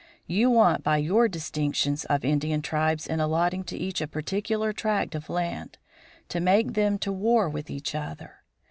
You 0.25 0.49
want 0.49 0.83
by 0.83 0.97
your 0.97 1.27
distinctions 1.27 2.05
of 2.05 2.25
Indian 2.25 2.63
tribes 2.63 3.05
in 3.05 3.19
allotting 3.19 3.63
to 3.65 3.77
each 3.77 4.01
a 4.01 4.07
particular 4.07 4.73
tract 4.73 5.13
of 5.13 5.29
land, 5.29 5.77
to 6.29 6.39
make 6.39 6.73
them 6.73 6.97
to 6.97 7.11
war 7.11 7.47
with 7.47 7.69
each 7.69 7.93
other. 7.93 8.37